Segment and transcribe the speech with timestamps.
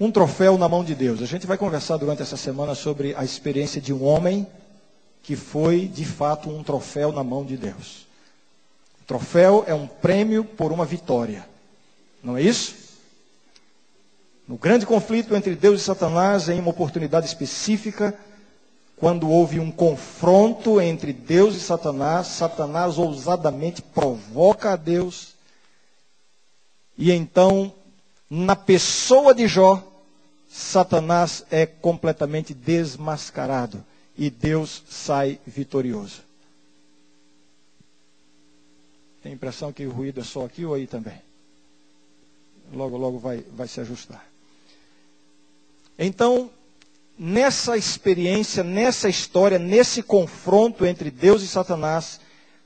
[0.00, 1.20] Um troféu na mão de Deus.
[1.20, 4.46] A gente vai conversar durante essa semana sobre a experiência de um homem
[5.22, 8.06] que foi, de fato, um troféu na mão de Deus.
[9.02, 11.46] O troféu é um prêmio por uma vitória.
[12.24, 12.74] Não é isso?
[14.48, 18.18] No grande conflito entre Deus e Satanás, em uma oportunidade específica,
[18.96, 25.34] quando houve um confronto entre Deus e Satanás, Satanás ousadamente provoca a Deus.
[26.96, 27.70] E então,
[28.30, 29.89] na pessoa de Jó,
[30.52, 33.84] Satanás é completamente desmascarado
[34.18, 36.22] e Deus sai vitorioso.
[39.22, 41.22] Tem a impressão que o ruído é só aqui ou aí também?
[42.72, 44.26] Logo, logo vai, vai se ajustar.
[45.96, 46.50] Então,
[47.16, 52.18] nessa experiência, nessa história, nesse confronto entre Deus e Satanás,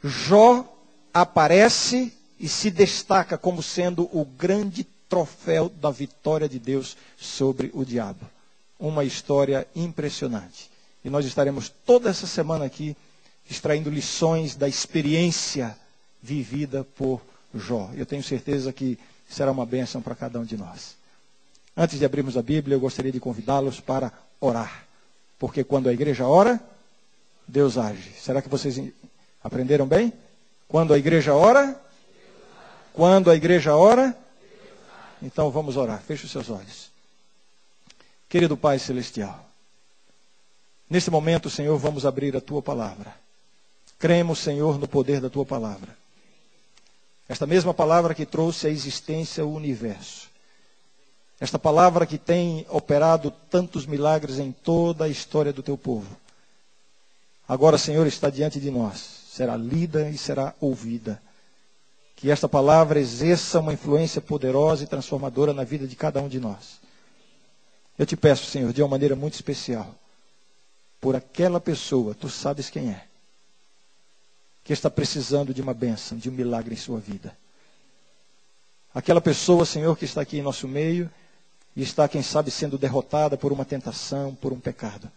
[0.03, 0.65] Jó
[1.13, 7.85] aparece e se destaca como sendo o grande troféu da vitória de Deus sobre o
[7.85, 8.27] diabo.
[8.81, 10.69] Uma história impressionante.
[11.05, 12.97] E nós estaremos toda essa semana aqui
[13.49, 15.77] extraindo lições da experiência
[16.21, 17.21] vivida por
[17.55, 17.91] Jó.
[17.95, 18.99] Eu tenho certeza que
[19.31, 20.97] será uma bênção para cada um de nós.
[21.77, 24.85] Antes de abrirmos a Bíblia, eu gostaria de convidá-los para orar.
[25.39, 26.61] Porque quando a igreja ora,
[27.47, 28.11] Deus age.
[28.19, 28.81] Será que vocês
[29.45, 30.13] aprenderam bem?
[30.67, 31.81] Quando a igreja ora,
[32.93, 34.17] quando a igreja ora,
[35.25, 36.03] então vamos orar.
[36.03, 36.91] Feche os seus olhos.
[38.29, 39.49] Querido Pai Celestial,
[40.91, 43.15] nesse momento, Senhor, vamos abrir a tua palavra.
[43.99, 45.97] Cremos, Senhor, no poder da tua palavra.
[47.29, 50.29] Esta mesma palavra que trouxe à existência o universo.
[51.41, 56.17] Esta palavra que tem operado tantos milagres em toda a história do teu povo.
[57.49, 58.99] Agora, Senhor, está diante de nós.
[59.29, 61.21] Será lida e será ouvida
[62.25, 66.41] que esta palavra exerça uma influência poderosa e transformadora na vida de cada um de
[66.41, 66.81] nós.
[67.99, 69.95] Eu te peço, Senhor, de uma maneira muito especial,
[70.99, 73.05] por aquela pessoa, tu sabes quem é,
[74.65, 77.37] que está precisando de uma bênção, de um milagre em sua vida.
[78.95, 81.11] Aquela pessoa, Senhor, que está aqui em nosso meio
[81.77, 85.13] e está, quem sabe, sendo derrotada por uma tentação, por um pecado.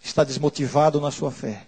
[0.00, 1.66] Está desmotivado na sua fé.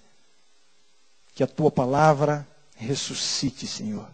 [1.35, 4.07] Que a tua palavra ressuscite, Senhor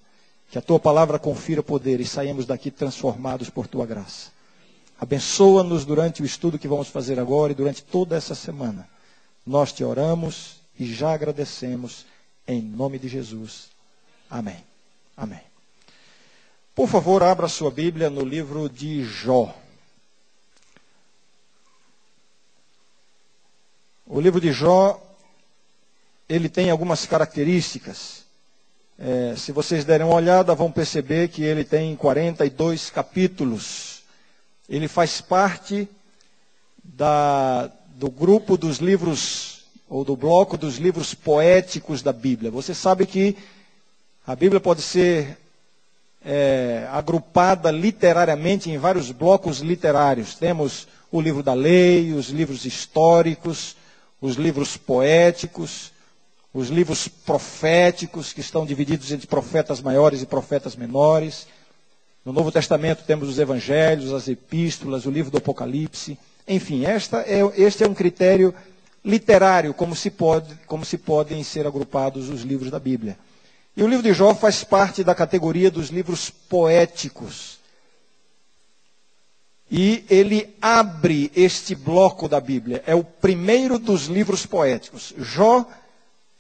[0.51, 4.31] que a tua palavra confira poder e saímos daqui transformados por tua graça.
[4.99, 8.89] Abençoa-nos durante o estudo que vamos fazer agora e durante toda essa semana.
[9.45, 12.07] Nós te oramos e já agradecemos
[12.47, 13.69] em nome de Jesus.
[14.31, 14.65] Amém.
[15.17, 15.41] Amém.
[16.75, 19.55] Por favor, abra sua Bíblia no livro de Jó.
[24.07, 25.03] O livro de Jó,
[26.29, 28.26] ele tem algumas características
[28.99, 34.03] é, se vocês derem uma olhada, vão perceber que ele tem 42 capítulos.
[34.69, 35.87] Ele faz parte
[36.83, 42.51] da, do grupo dos livros, ou do bloco dos livros poéticos da Bíblia.
[42.51, 43.37] Você sabe que
[44.27, 45.37] a Bíblia pode ser
[46.25, 50.37] é, agrupada literariamente em vários blocos literários.
[50.37, 53.77] Temos o livro da lei, os livros históricos,
[54.23, 55.93] os livros poéticos
[56.57, 61.47] os livros proféticos, que estão divididos entre profetas maiores e profetas menores.
[62.25, 66.19] No Novo Testamento temos os evangelhos, as epístolas, o livro do Apocalipse.
[66.49, 66.97] Enfim, é,
[67.57, 68.55] este é um critério
[69.05, 73.19] literário, como se, pode, como se podem ser agrupados os livros da Bíblia.
[73.77, 77.59] E o livro de Jó faz parte da categoria dos livros poéticos.
[79.71, 82.83] E ele abre este bloco da Bíblia.
[82.87, 85.13] É o primeiro dos livros poéticos.
[85.19, 85.67] Jó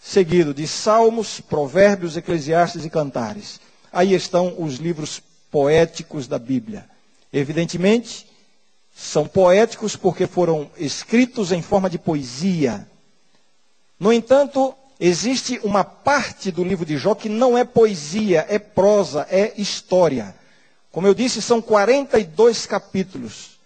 [0.06, 3.59] seguido de Salmos, Provérbios, Eclesiastes e Cantares.
[3.93, 6.89] Aí estão os livros poéticos da Bíblia.
[7.33, 8.25] Evidentemente,
[8.95, 12.89] são poéticos porque foram escritos em forma de poesia.
[13.99, 19.27] No entanto, existe uma parte do livro de Jó que não é poesia, é prosa,
[19.28, 20.37] é história.
[20.93, 23.59] Como eu disse, são 42 capítulos.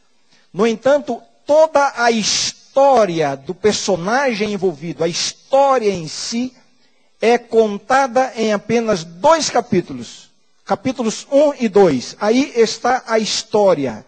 [0.53, 6.55] No entanto, toda a história história do personagem envolvido, a história em si,
[7.21, 10.31] é contada em apenas dois capítulos.
[10.65, 12.17] Capítulos 1 e 2.
[12.21, 14.07] Aí está a história.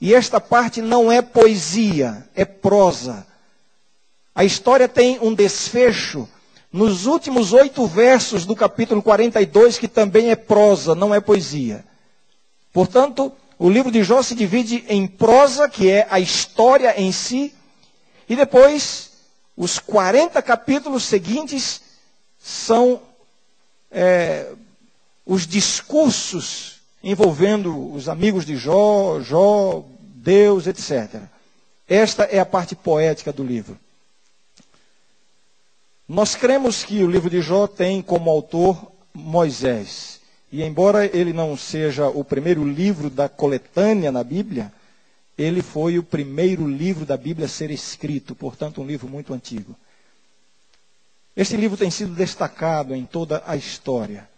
[0.00, 3.26] E esta parte não é poesia, é prosa.
[4.32, 6.28] A história tem um desfecho
[6.72, 11.84] nos últimos oito versos do capítulo 42, que também é prosa, não é poesia.
[12.72, 17.52] Portanto, o livro de Jó se divide em prosa, que é a história em si,
[18.28, 19.10] e depois,
[19.56, 21.80] os 40 capítulos seguintes
[22.38, 23.00] são
[23.90, 24.52] é,
[25.24, 31.20] os discursos envolvendo os amigos de Jó, Jó, Deus, etc.
[31.86, 33.78] Esta é a parte poética do livro.
[36.08, 40.20] Nós cremos que o livro de Jó tem como autor Moisés.
[40.50, 44.72] E embora ele não seja o primeiro livro da coletânea na Bíblia,
[45.36, 49.74] ele foi o primeiro livro da Bíblia a ser escrito, portanto, um livro muito antigo.
[51.36, 54.28] Este livro tem sido destacado em toda a história.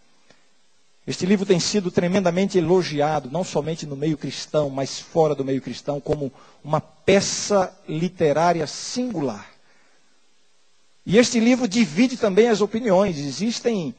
[1.05, 5.61] Este livro tem sido tremendamente elogiado, não somente no meio cristão, mas fora do meio
[5.61, 6.33] cristão, como
[6.63, 9.47] uma peça literária singular.
[11.05, 13.17] E este livro divide também as opiniões.
[13.17, 13.95] Existem,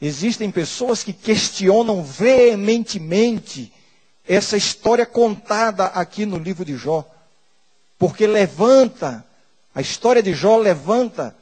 [0.00, 3.70] existem pessoas que questionam veementemente
[4.30, 7.04] essa história contada aqui no livro de Jó.
[7.98, 9.26] Porque levanta,
[9.74, 11.34] a história de Jó levanta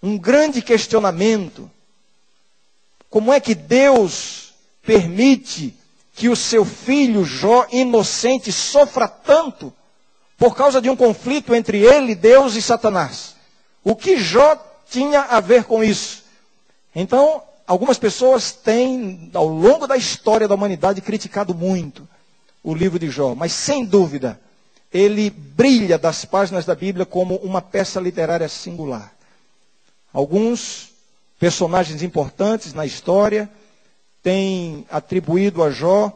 [0.00, 1.68] um grande questionamento.
[3.10, 5.74] Como é que Deus permite
[6.14, 9.72] que o seu filho Jó, inocente, sofra tanto
[10.36, 13.34] por causa de um conflito entre ele, Deus e Satanás?
[13.82, 14.56] O que Jó
[14.88, 16.22] tinha a ver com isso?
[16.94, 22.08] Então, algumas pessoas têm, ao longo da história da humanidade, criticado muito
[22.64, 24.40] o livro de Jó, mas sem dúvida,
[24.92, 29.12] ele brilha das páginas da Bíblia como uma peça literária singular.
[30.12, 30.88] Alguns
[31.38, 33.48] personagens importantes na história
[34.22, 36.10] têm atribuído a Jó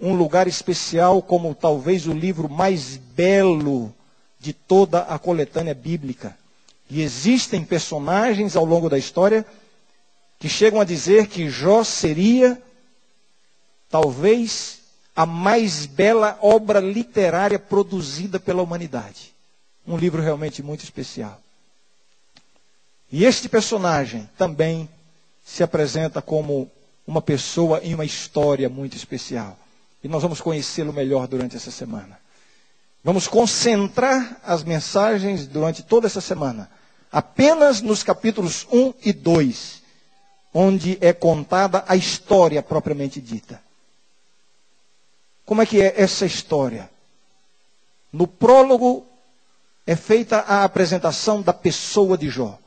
[0.00, 3.92] um lugar especial como talvez o livro mais belo
[4.38, 6.36] de toda a coletânea bíblica.
[6.90, 9.44] E existem personagens ao longo da história
[10.38, 12.60] que chegam a dizer que Jó seria
[13.90, 14.80] talvez
[15.14, 19.34] a mais bela obra literária produzida pela humanidade.
[19.86, 21.40] Um livro realmente muito especial.
[23.10, 24.88] E este personagem também
[25.44, 26.70] se apresenta como
[27.06, 29.58] uma pessoa em uma história muito especial.
[30.04, 32.20] E nós vamos conhecê-lo melhor durante essa semana.
[33.02, 36.70] Vamos concentrar as mensagens durante toda essa semana
[37.10, 39.77] apenas nos capítulos 1 e 2,
[40.52, 43.60] onde é contada a história propriamente dita.
[45.44, 46.90] Como é que é essa história?
[48.12, 49.06] No prólogo
[49.86, 52.58] é feita a apresentação da pessoa de Jó,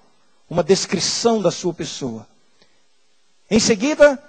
[0.50, 2.28] uma descrição da sua pessoa.
[3.50, 4.22] Em seguida,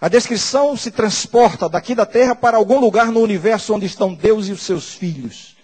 [0.00, 4.48] a descrição se transporta daqui da terra para algum lugar no universo onde estão Deus
[4.48, 5.56] e os seus filhos.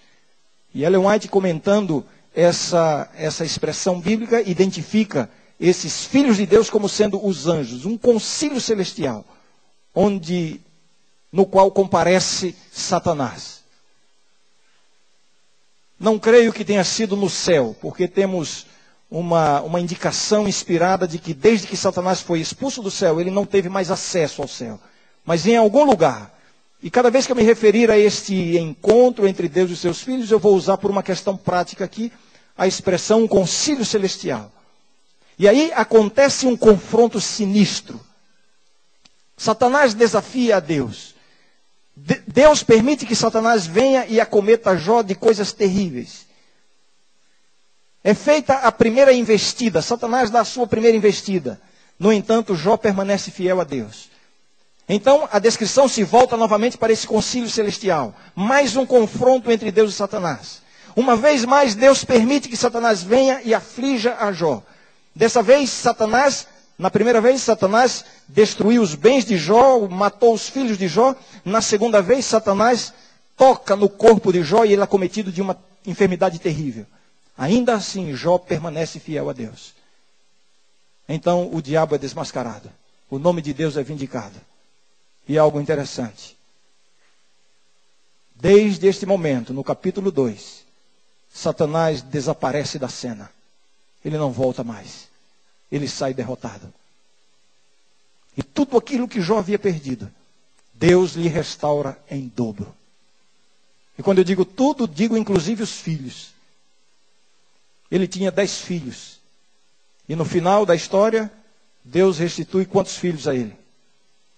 [0.73, 5.29] E Ellen White comentando essa, essa expressão bíblica identifica
[5.61, 9.25] esses filhos de Deus como sendo os anjos, um concílio celestial,
[9.95, 10.59] onde
[11.31, 13.61] no qual comparece Satanás.
[15.99, 18.67] Não creio que tenha sido no céu, porque temos
[19.11, 23.45] uma, uma indicação inspirada de que desde que Satanás foi expulso do céu, ele não
[23.45, 24.81] teve mais acesso ao céu.
[25.27, 26.35] Mas em algum lugar.
[26.83, 30.31] E cada vez que eu me referir a este encontro entre Deus e seus filhos,
[30.31, 32.11] eu vou usar por uma questão prática aqui
[32.57, 34.51] a expressão um concílio celestial.
[35.41, 37.99] E aí acontece um confronto sinistro.
[39.39, 41.15] Satanás desafia a Deus.
[41.97, 46.27] De Deus permite que Satanás venha e acometa Jó de coisas terríveis.
[48.05, 51.59] É feita a primeira investida, Satanás dá a sua primeira investida.
[51.99, 54.11] No entanto, Jó permanece fiel a Deus.
[54.87, 58.15] Então, a descrição se volta novamente para esse concílio celestial.
[58.35, 60.61] Mais um confronto entre Deus e Satanás.
[60.95, 64.63] Uma vez mais, Deus permite que Satanás venha e aflija a Jó.
[65.15, 66.47] Dessa vez, Satanás,
[66.79, 71.15] na primeira vez, Satanás destruiu os bens de Jó, matou os filhos de Jó.
[71.45, 72.93] Na segunda vez, Satanás
[73.37, 76.87] toca no corpo de Jó e ele é cometido de uma enfermidade terrível.
[77.37, 79.75] Ainda assim, Jó permanece fiel a Deus.
[81.09, 82.71] Então, o diabo é desmascarado.
[83.11, 84.37] O nome de Deus é vindicado.
[85.27, 86.37] E algo interessante.
[88.35, 90.65] Desde este momento, no capítulo 2,
[91.33, 93.31] Satanás desaparece da cena.
[94.05, 95.09] Ele não volta mais.
[95.71, 96.73] Ele sai derrotado.
[98.37, 100.11] E tudo aquilo que Jó havia perdido,
[100.73, 102.75] Deus lhe restaura em dobro.
[103.99, 106.33] E quando eu digo tudo, digo inclusive os filhos.
[107.91, 109.21] Ele tinha dez filhos.
[110.09, 111.31] E no final da história,
[111.85, 113.57] Deus restitui quantos filhos a ele?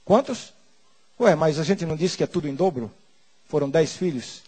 [0.05, 0.53] Quantos?
[1.21, 2.91] Ué, mas a gente não disse que é tudo em dobro?
[3.49, 4.43] Foram dez filhos.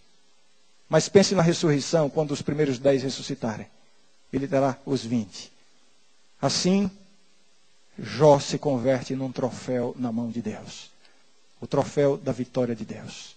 [0.88, 3.66] Mas pense na ressurreição, quando os primeiros dez ressuscitarem.
[4.34, 5.52] Ele terá os vinte.
[6.42, 6.90] Assim,
[7.96, 10.90] Jó se converte num troféu na mão de Deus.
[11.60, 13.36] O troféu da vitória de Deus.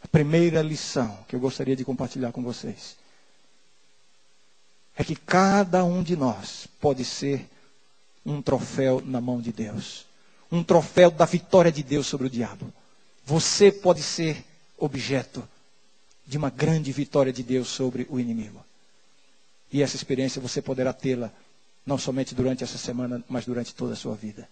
[0.00, 2.96] A primeira lição que eu gostaria de compartilhar com vocês
[4.96, 7.44] é que cada um de nós pode ser
[8.24, 10.06] um troféu na mão de Deus.
[10.52, 12.72] Um troféu da vitória de Deus sobre o diabo.
[13.26, 14.44] Você pode ser
[14.78, 15.46] objeto
[16.24, 18.64] de uma grande vitória de Deus sobre o inimigo.
[19.72, 21.30] E essa experiência você poderá tê-la
[21.86, 24.48] não somente durante essa semana, mas durante toda a sua vida.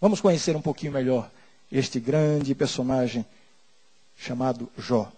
[0.00, 1.30] Vamos conhecer um pouquinho melhor
[1.70, 3.24] este grande personagem
[4.16, 5.10] chamado Jó.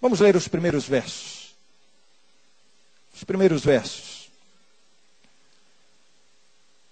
[0.00, 1.54] Vamos ler os primeiros versos.
[3.14, 4.28] Os primeiros versos.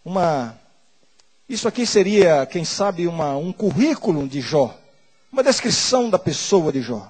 [0.04, 0.58] Uma
[1.48, 4.76] isso aqui seria, quem sabe, uma, um currículo de Jó,
[5.30, 7.08] uma descrição da pessoa de Jó.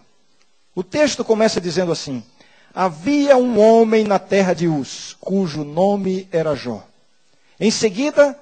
[0.74, 2.22] O texto começa dizendo assim:
[2.78, 6.84] Havia um homem na terra de Uz, cujo nome era Jó.
[7.58, 8.38] Em seguida,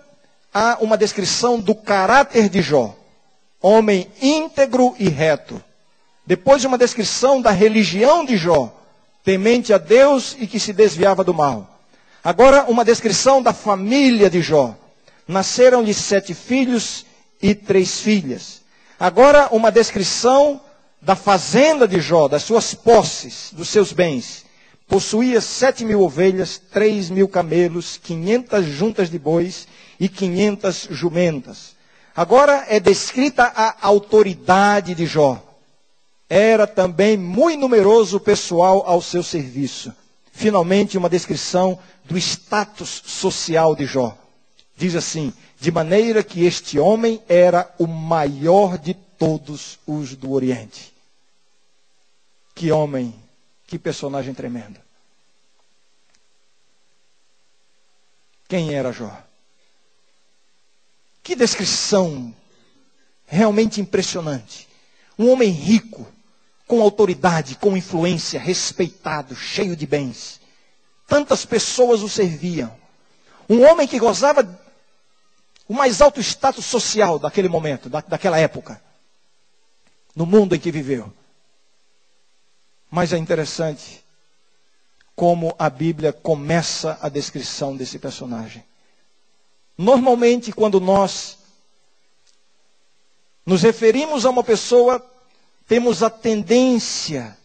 [0.52, 2.96] há uma descrição do caráter de Jó,
[3.62, 5.62] homem íntegro e reto.
[6.26, 8.74] Depois, uma descrição da religião de Jó,
[9.22, 11.78] temente a Deus e que se desviava do mal.
[12.24, 14.74] Agora, uma descrição da família de Jó.
[15.28, 17.06] Nasceram-lhe sete filhos
[17.40, 18.62] e três filhas.
[18.98, 20.60] Agora, uma descrição
[21.04, 24.44] da fazenda de Jó, das suas posses, dos seus bens.
[24.88, 29.68] Possuía sete mil ovelhas, três mil camelos, quinhentas juntas de bois
[30.00, 31.74] e quinhentas jumentas.
[32.16, 35.42] Agora é descrita a autoridade de Jó.
[36.28, 39.92] Era também muito numeroso o pessoal ao seu serviço.
[40.32, 44.16] Finalmente, uma descrição do status social de Jó.
[44.76, 50.93] Diz assim: de maneira que este homem era o maior de todos os do Oriente.
[52.54, 53.14] Que homem,
[53.66, 54.80] que personagem tremendo.
[58.46, 59.10] Quem era Jó?
[61.22, 62.34] Que descrição
[63.26, 64.68] realmente impressionante.
[65.18, 66.06] Um homem rico,
[66.66, 70.40] com autoridade, com influência, respeitado, cheio de bens.
[71.06, 72.74] Tantas pessoas o serviam.
[73.48, 74.60] Um homem que gozava
[75.66, 78.80] o mais alto status social daquele momento, da, daquela época,
[80.14, 81.12] no mundo em que viveu.
[82.94, 84.04] Mas é interessante
[85.16, 88.64] como a Bíblia começa a descrição desse personagem.
[89.76, 91.36] Normalmente, quando nós
[93.44, 95.04] nos referimos a uma pessoa,
[95.66, 97.36] temos a tendência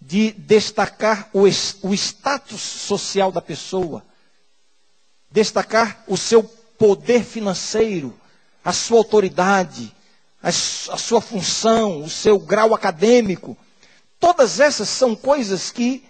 [0.00, 4.02] de destacar o, o status social da pessoa,
[5.30, 8.18] destacar o seu poder financeiro,
[8.64, 9.94] a sua autoridade,
[10.42, 13.54] a, a sua função, o seu grau acadêmico.
[14.18, 16.04] Todas essas são coisas que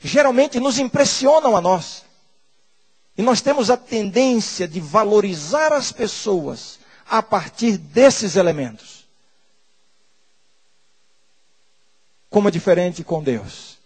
[0.00, 2.04] geralmente nos impressionam a nós.
[3.16, 9.06] E nós temos a tendência de valorizar as pessoas a partir desses elementos.
[12.30, 13.76] Como é diferente com Deus.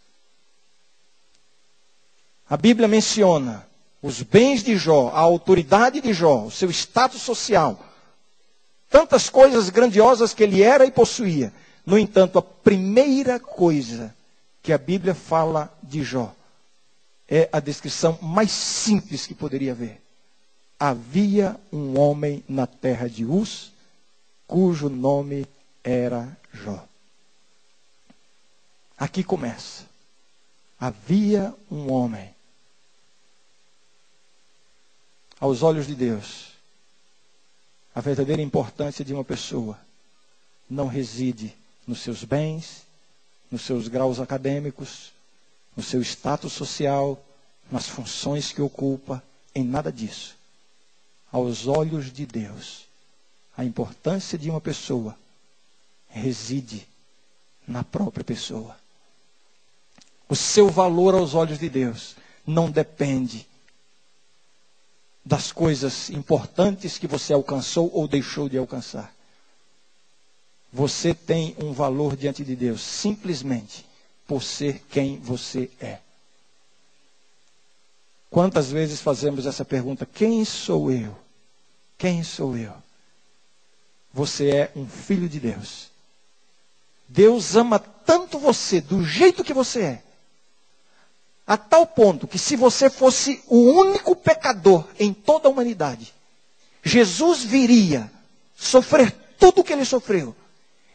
[2.49, 3.67] A Bíblia menciona
[4.01, 7.77] os bens de Jó, a autoridade de Jó, o seu status social,
[8.89, 11.53] tantas coisas grandiosas que ele era e possuía.
[11.87, 14.13] No entanto, a primeira coisa
[14.61, 16.35] que a Bíblia fala de Jó
[17.29, 20.03] é a descrição mais simples que poderia haver.
[20.79, 23.73] Havia um homem na terra de Uz,
[24.49, 25.47] cujo nome
[25.85, 26.85] era Jó.
[28.99, 29.85] Aqui começa.
[30.79, 32.35] Havia um homem.
[35.39, 36.49] Aos olhos de Deus,
[37.95, 39.79] a verdadeira importância de uma pessoa
[40.69, 41.55] não reside
[41.87, 42.83] nos seus bens,
[43.51, 45.13] nos seus graus acadêmicos,
[45.77, 47.23] no seu status social,
[47.71, 49.23] nas funções que ocupa,
[49.55, 50.37] em nada disso.
[51.31, 52.87] Aos olhos de Deus,
[53.57, 55.17] a importância de uma pessoa
[56.09, 56.87] reside
[57.67, 58.77] na própria pessoa.
[60.29, 62.17] O seu valor aos olhos de Deus
[62.47, 63.47] não depende
[65.25, 69.16] das coisas importantes que você alcançou ou deixou de alcançar.
[70.73, 73.87] Você tem um valor diante de Deus simplesmente
[74.27, 75.99] por ser quem você é.
[78.29, 81.17] Quantas vezes fazemos essa pergunta: quem sou eu?
[81.97, 82.75] Quem sou eu?
[84.13, 85.91] Você é um filho de Deus.
[87.09, 90.03] Deus ama tanto você do jeito que você é,
[91.47, 96.13] a tal ponto que se você fosse o único pecador em toda a humanidade,
[96.83, 98.11] Jesus viria
[98.57, 100.35] sofrer tudo o que ele sofreu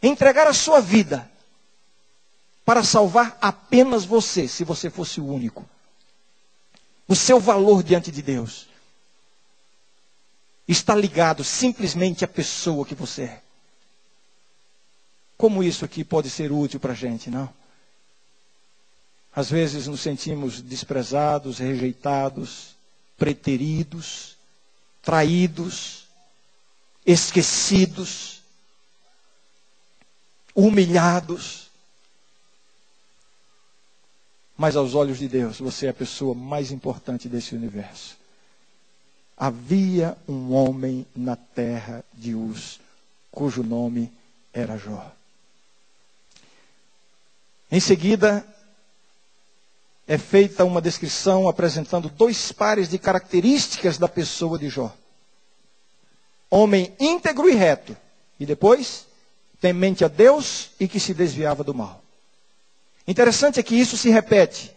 [0.01, 1.29] entregar a sua vida
[2.65, 5.67] para salvar apenas você, se você fosse o único.
[7.08, 8.67] O seu valor diante de Deus
[10.67, 13.41] está ligado simplesmente à pessoa que você é.
[15.38, 17.50] Como isso aqui pode ser útil para a gente, não?
[19.36, 22.75] Às vezes nos sentimos desprezados, rejeitados,
[23.17, 24.38] preteridos,
[25.01, 26.05] traídos,
[27.05, 28.40] esquecidos
[30.55, 31.70] humilhados.
[34.58, 38.17] Mas aos olhos de Deus, você é a pessoa mais importante desse universo.
[39.36, 42.79] Havia um homem na terra de Uz,
[43.31, 44.12] cujo nome
[44.53, 45.12] era Jó.
[47.72, 48.46] Em seguida,
[50.08, 54.93] é feita uma descrição apresentando dois pares de características da pessoa de Jó:
[56.50, 57.96] homem íntegro e reto,
[58.39, 59.08] e depois,
[59.61, 62.03] temente a Deus e que se desviava do mal.
[63.07, 64.75] Interessante é que isso se repete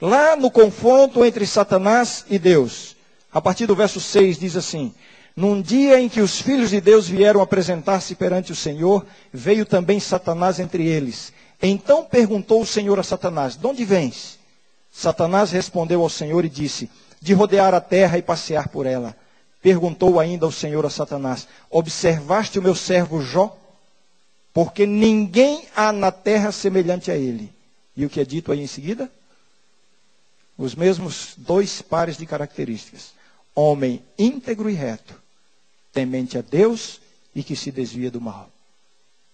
[0.00, 2.96] lá no confronto entre Satanás e Deus.
[3.32, 4.92] A partir do verso 6 diz assim:
[5.36, 10.00] Num dia em que os filhos de Deus vieram apresentar-se perante o Senhor, veio também
[10.00, 11.32] Satanás entre eles.
[11.62, 14.38] Então perguntou o Senhor a Satanás: De onde vens?
[14.90, 19.16] Satanás respondeu ao Senhor e disse: De rodear a terra e passear por ela.
[19.62, 23.56] Perguntou ainda o Senhor a Satanás: Observaste o meu servo Jó?
[24.54, 27.52] Porque ninguém há na terra semelhante a ele.
[27.96, 29.10] E o que é dito aí em seguida?
[30.56, 33.12] Os mesmos dois pares de características:
[33.54, 35.20] homem íntegro e reto,
[35.92, 37.00] temente a Deus
[37.34, 38.48] e que se desvia do mal.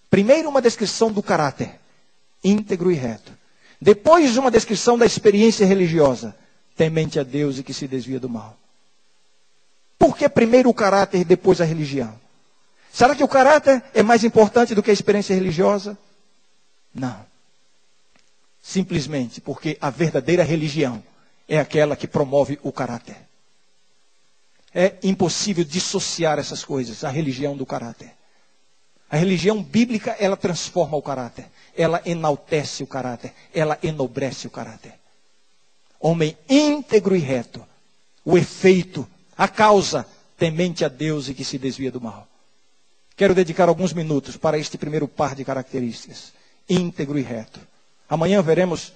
[0.09, 1.79] Primeiro, uma descrição do caráter
[2.43, 3.33] íntegro e reto.
[3.81, 6.37] Depois, uma descrição da experiência religiosa,
[6.77, 8.57] temente a Deus e que se desvia do mal.
[9.99, 12.19] Por que primeiro o caráter e depois a religião?
[12.93, 15.97] Será que o caráter é mais importante do que a experiência religiosa?
[16.95, 17.25] Não.
[18.61, 21.03] Simplesmente porque a verdadeira religião
[21.49, 23.17] é aquela que promove o caráter.
[24.75, 28.13] É impossível dissociar essas coisas, a religião do caráter.
[29.11, 34.95] A religião bíblica, ela transforma o caráter, ela enaltece o caráter, ela enobrece o caráter.
[35.99, 37.67] Homem íntegro e reto,
[38.25, 39.07] o efeito,
[39.37, 40.07] a causa,
[40.39, 42.30] temente a Deus e que se desvia do mal.
[43.21, 46.33] Quero dedicar alguns minutos para este primeiro par de características,
[46.67, 47.61] íntegro e reto.
[48.09, 48.95] Amanhã veremos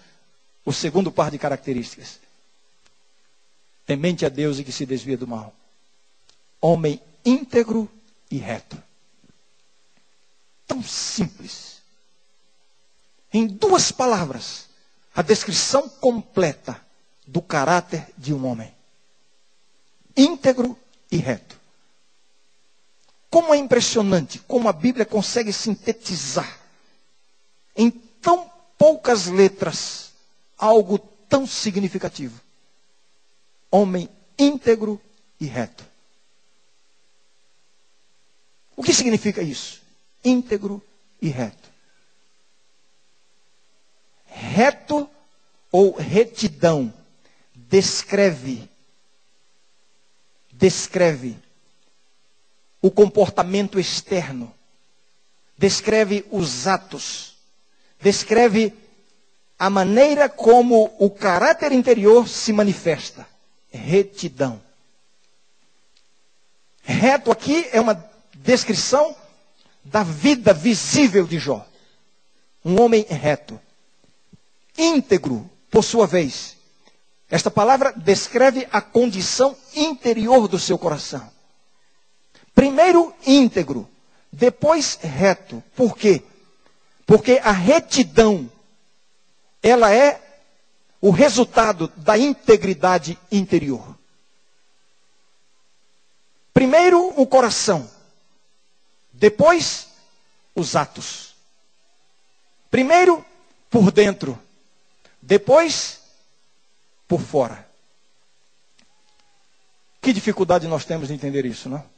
[0.65, 2.21] o segundo par de características.
[3.85, 5.53] Temente a Deus e que se desvia do mal.
[6.59, 7.87] Homem íntegro
[8.31, 8.83] e reto
[10.67, 11.83] tão simples.
[13.31, 14.71] Em duas palavras,
[15.15, 16.81] a descrição completa
[17.27, 18.73] do caráter de um homem:
[20.17, 20.79] íntegro
[21.13, 21.61] e reto.
[23.35, 26.57] Como é impressionante como a Bíblia consegue sintetizar
[27.75, 30.13] em tão poucas letras
[30.57, 32.41] algo tão significativo.
[33.73, 35.01] Homem íntegro
[35.41, 35.85] e reto.
[38.77, 39.83] O que significa isso?
[40.25, 40.81] íntegro
[41.21, 41.69] e reto.
[44.27, 45.11] Reto
[45.73, 46.95] ou retidão
[47.53, 48.71] descreve
[50.53, 51.37] descreve
[52.85, 54.55] o comportamento externo,
[55.57, 57.35] descreve os atos,
[57.99, 58.75] descreve
[59.59, 63.27] a maneira como o caráter interior se manifesta.
[63.71, 64.61] Retidão.
[66.83, 69.17] Reto aqui é uma descrição
[69.83, 71.67] da vida visível de Jó.
[72.63, 73.59] Um homem reto.
[74.77, 76.59] Íntegro, por sua vez.
[77.31, 81.33] Esta palavra descreve a condição interior do seu coração.
[82.55, 83.89] Primeiro íntegro,
[84.33, 85.63] depois reto.
[85.75, 86.23] Por quê?
[87.07, 88.51] Porque a retidão,
[89.63, 90.21] ela é
[91.01, 93.95] o resultado da integridade interior.
[96.53, 97.91] Primeiro o coração.
[99.13, 99.89] Depois,
[100.55, 101.35] os atos.
[102.71, 103.25] Primeiro,
[103.69, 104.39] por dentro.
[105.21, 106.01] Depois,
[107.09, 107.69] por fora.
[110.01, 111.94] Que dificuldade nós temos de entender isso, não?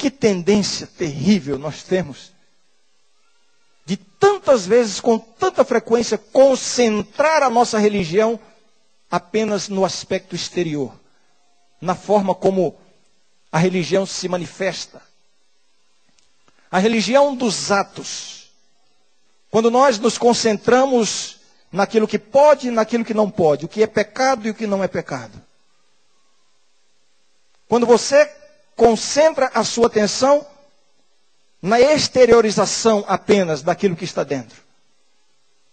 [0.00, 2.32] Que tendência terrível nós temos
[3.84, 8.40] de tantas vezes, com tanta frequência, concentrar a nossa religião
[9.10, 10.98] apenas no aspecto exterior,
[11.82, 12.78] na forma como
[13.52, 15.02] a religião se manifesta.
[16.70, 18.50] A religião dos atos.
[19.50, 23.86] Quando nós nos concentramos naquilo que pode e naquilo que não pode, o que é
[23.86, 25.42] pecado e o que não é pecado.
[27.68, 28.39] Quando você
[28.80, 30.46] concentra a sua atenção
[31.60, 34.62] na exteriorização apenas daquilo que está dentro.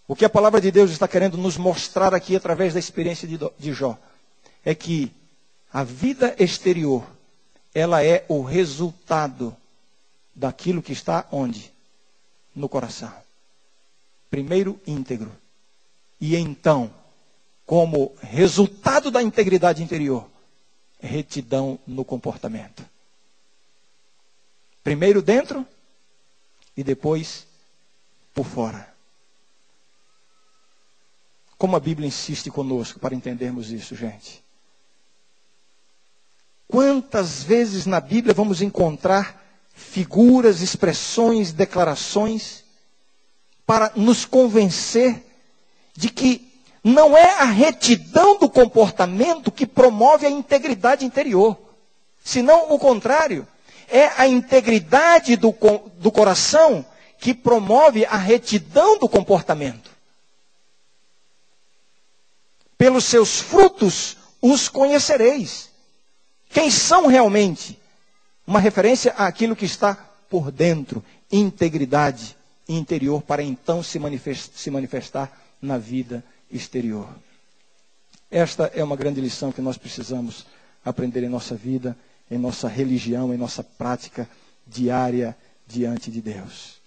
[0.06, 3.72] O que a palavra de Deus está querendo nos mostrar aqui através da experiência de
[3.72, 3.96] Jó
[4.62, 5.10] é que
[5.72, 7.02] a vida exterior,
[7.74, 9.56] ela é o resultado
[10.34, 11.72] daquilo que está onde?
[12.54, 13.10] No coração.
[14.30, 15.32] Primeiro íntegro.
[16.20, 16.90] E então,
[17.64, 20.28] como resultado da integridade interior,
[21.00, 22.84] retidão no comportamento.
[24.88, 25.66] Primeiro dentro
[26.74, 27.46] e depois
[28.32, 28.88] por fora.
[31.58, 34.42] Como a Bíblia insiste conosco para entendermos isso, gente.
[36.66, 42.64] Quantas vezes na Bíblia vamos encontrar figuras, expressões, declarações
[43.66, 45.22] para nos convencer
[45.94, 46.50] de que
[46.82, 51.58] não é a retidão do comportamento que promove a integridade interior,
[52.24, 53.46] senão o contrário.
[53.88, 55.54] É a integridade do,
[55.98, 56.84] do coração
[57.18, 59.90] que promove a retidão do comportamento.
[62.76, 65.70] Pelos seus frutos os conhecereis.
[66.48, 67.78] Quem são realmente?
[68.46, 69.94] Uma referência àquilo que está
[70.30, 72.36] por dentro, integridade
[72.68, 77.08] interior, para então se manifestar, se manifestar na vida exterior.
[78.30, 80.46] Esta é uma grande lição que nós precisamos
[80.84, 81.96] aprender em nossa vida,
[82.30, 84.28] em nossa religião, em nossa prática
[84.66, 85.36] diária
[85.66, 86.78] diante de Deus.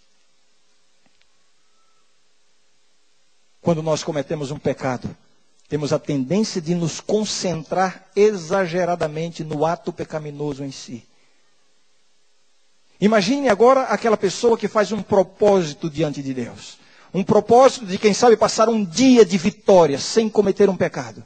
[3.62, 5.15] Quando nós cometemos um pecado,
[5.69, 11.06] temos a tendência de nos concentrar exageradamente no ato pecaminoso em si.
[12.99, 16.77] Imagine agora aquela pessoa que faz um propósito diante de Deus.
[17.13, 21.23] Um propósito de, quem sabe, passar um dia de vitória sem cometer um pecado.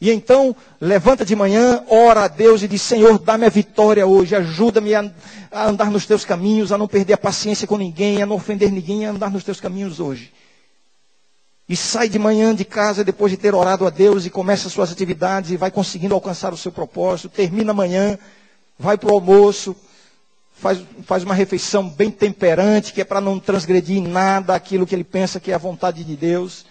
[0.00, 4.34] E então, levanta de manhã, ora a Deus e diz: Senhor, dá-me a vitória hoje,
[4.34, 5.12] ajuda-me a,
[5.52, 8.72] a, andar nos teus caminhos, a não perder a paciência com ninguém, a não ofender
[8.72, 10.32] ninguém, a andar nos teus caminhos hoje.
[11.68, 14.90] E sai de manhã de casa depois de ter orado a Deus e começa suas
[14.90, 18.18] atividades e vai conseguindo alcançar o seu propósito, termina amanhã,
[18.78, 19.76] vai para o almoço,
[20.52, 25.04] faz, faz uma refeição bem temperante, que é para não transgredir nada aquilo que ele
[25.04, 26.64] pensa que é a vontade de Deus.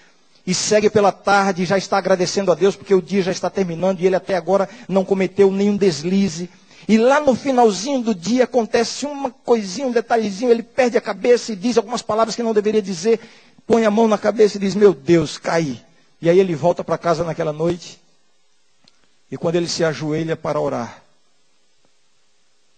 [0.49, 3.51] E segue pela tarde e já está agradecendo a Deus porque o dia já está
[3.51, 6.49] terminando e ele até agora não cometeu nenhum deslize.
[6.87, 11.51] E lá no finalzinho do dia acontece uma coisinha, um detalhezinho, ele perde a cabeça
[11.51, 13.19] e diz algumas palavras que não deveria dizer,
[13.67, 15.79] põe a mão na cabeça e diz: Meu Deus, caí.
[16.19, 18.01] E aí ele volta para casa naquela noite.
[19.29, 21.03] E quando ele se ajoelha para orar,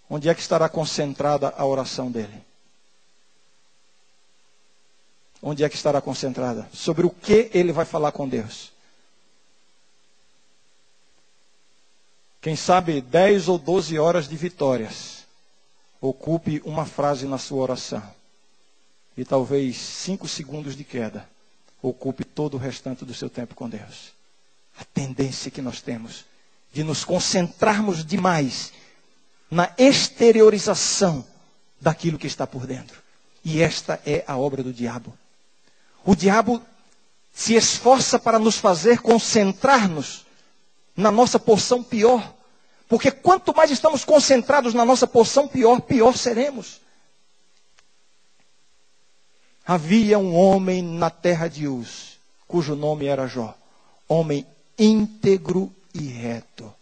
[0.10, 2.51] onde é que estará concentrada a oração dele?
[5.42, 6.70] Onde é que estará concentrada?
[6.72, 8.72] Sobre o que ele vai falar com Deus?
[12.42, 15.22] Quem sabe 10 ou 12 horas de vitórias.
[16.00, 18.04] Ocupe uma frase na sua oração.
[19.16, 21.28] E talvez 5 segundos de queda.
[21.82, 24.12] Ocupe todo o restante do seu tempo com Deus.
[24.80, 26.26] A tendência que nós temos
[26.74, 28.72] de nos concentrarmos demais
[29.50, 31.26] na exteriorização
[31.80, 33.02] daquilo que está por dentro.
[33.44, 35.14] E esta é a obra do diabo.
[36.06, 36.62] O diabo
[37.32, 40.26] se esforça para nos fazer concentrar-nos
[40.96, 42.34] na nossa porção pior.
[42.88, 46.82] Porque quanto mais estamos concentrados na nossa porção pior, pior seremos.
[49.66, 53.56] Havia um homem na terra de Uz, cujo nome era Jó.
[54.08, 54.46] Homem
[54.78, 56.74] íntegro e reto.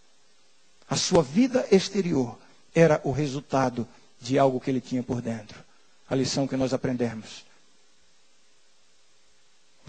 [0.90, 2.36] A sua vida exterior
[2.74, 3.88] era o resultado
[4.20, 5.64] de algo que ele tinha por dentro.
[6.10, 7.46] A lição que nós aprendemos.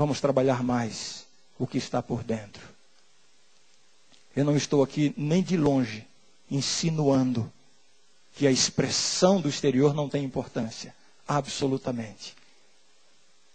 [0.01, 1.27] Vamos trabalhar mais
[1.59, 2.67] o que está por dentro.
[4.35, 6.09] Eu não estou aqui nem de longe
[6.51, 7.53] insinuando
[8.33, 10.97] que a expressão do exterior não tem importância.
[11.29, 12.35] Absolutamente.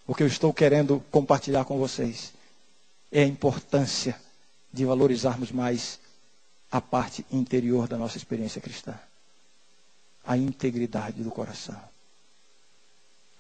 [0.06, 2.32] O que eu estou querendo compartilhar com vocês
[3.12, 4.16] é a importância
[4.72, 6.00] de valorizarmos mais
[6.72, 8.94] a parte interior da nossa experiência cristã
[10.24, 11.82] a integridade do coração.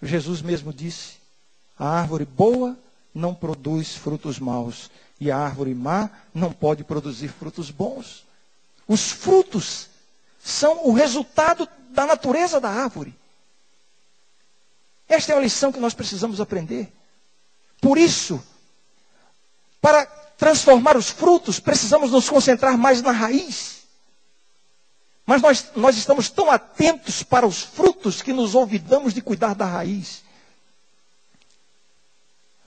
[0.02, 1.18] Jesus mesmo disse:
[1.78, 2.76] a árvore boa
[3.15, 8.25] não produz frutos maus, e a árvore má não pode produzir frutos bons.
[8.86, 9.88] Os frutos
[10.43, 13.15] são o resultado da natureza da árvore.
[15.08, 16.91] Esta é a lição que nós precisamos aprender.
[17.80, 18.43] Por isso,
[19.82, 20.06] para
[20.38, 23.84] transformar os frutos, precisamos nos concentrar mais na raiz.
[25.25, 29.65] Mas nós, nós estamos tão atentos para os frutos que nos olvidamos de cuidar da
[29.65, 30.25] raiz.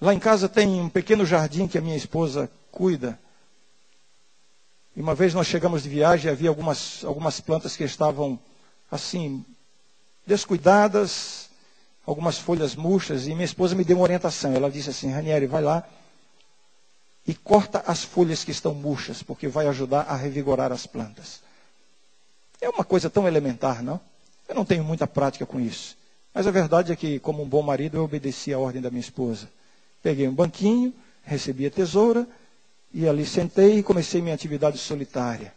[0.01, 3.19] Lá em casa tem um pequeno jardim que a minha esposa cuida.
[4.95, 8.39] E uma vez nós chegamos de viagem e havia algumas, algumas plantas que estavam
[8.91, 9.45] assim,
[10.27, 11.51] descuidadas,
[12.07, 14.55] algumas folhas murchas, e minha esposa me deu uma orientação.
[14.55, 15.87] Ela disse assim, Ranieri, vai lá
[17.27, 21.43] e corta as folhas que estão murchas, porque vai ajudar a revigorar as plantas.
[22.61, 24.01] É uma coisa tão elementar, não?
[24.49, 25.97] Eu não tenho muita prática com isso.
[26.33, 29.01] Mas a verdade é que, como um bom marido, eu obedeci a ordem da minha
[29.01, 29.49] esposa.
[30.03, 32.27] Peguei um banquinho, recebi a tesoura,
[32.93, 35.53] e ali sentei e comecei minha atividade solitária.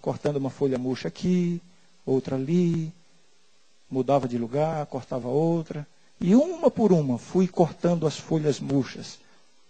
[0.00, 1.60] Cortando uma folha murcha aqui,
[2.04, 2.92] outra ali,
[3.90, 5.86] mudava de lugar, cortava outra,
[6.20, 9.18] E uma por uma fui cortando as folhas murchas,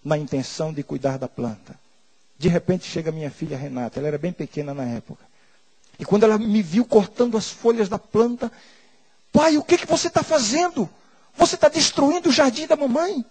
[0.05, 1.75] na intenção de cuidar da planta.
[2.39, 5.25] De repente chega minha filha Renata, ela era bem pequena na época.
[5.99, 8.53] E quando ela me viu cortando as folhas da planta,
[9.33, 10.89] pai, o que, que você está fazendo?
[11.37, 13.25] Você está destruindo o jardim da mamãe.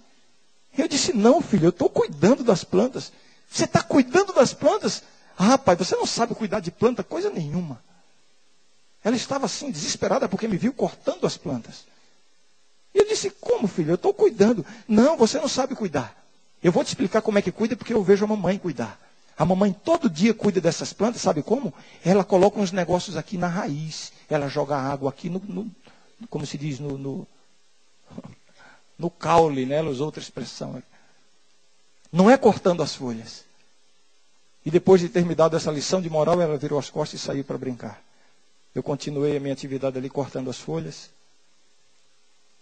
[0.78, 3.12] Eu disse, não, filho, eu estou cuidando das plantas.
[3.50, 5.04] Você está cuidando das plantas?
[5.38, 7.82] Ah, pai, você não sabe cuidar de planta, coisa nenhuma.
[9.04, 11.86] Ela estava assim, desesperada, porque me viu cortando as plantas.
[12.94, 13.92] E eu disse, como, filho?
[13.92, 14.66] Eu estou cuidando.
[14.88, 16.16] Não, você não sabe cuidar.
[16.64, 19.00] Eu vou te explicar como é que cuida, porque eu vejo a mamãe cuidar.
[19.38, 21.74] A mamãe todo dia cuida dessas plantas, sabe como?
[22.06, 24.14] Ela coloca uns negócios aqui na raiz.
[24.30, 25.72] Ela joga água aqui no, no
[26.30, 27.28] como se diz, no, no,
[29.04, 29.76] no caule, né?
[29.76, 30.82] Ela usou outra expressão.
[32.12, 33.44] Não é cortando as folhas.
[34.66, 37.24] E depois de ter me dado essa lição de moral, ela virou as costas e
[37.24, 38.02] saiu para brincar.
[38.74, 41.10] Eu continuei a minha atividade ali cortando as folhas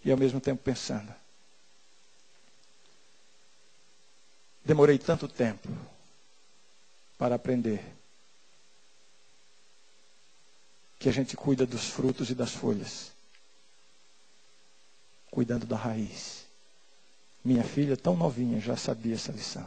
[0.04, 1.14] e ao mesmo tempo pensando.
[4.64, 5.68] Demorei tanto tempo
[7.16, 7.84] para aprender
[10.98, 13.11] que a gente cuida dos frutos e das folhas,
[15.32, 16.44] cuidando da raiz.
[17.44, 19.66] Minha filha, tão novinha, já sabia essa lição.